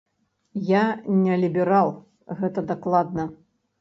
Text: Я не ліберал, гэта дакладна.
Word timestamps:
Я 0.69 0.81
не 1.19 1.37
ліберал, 1.43 1.91
гэта 2.41 2.59
дакладна. 2.73 3.29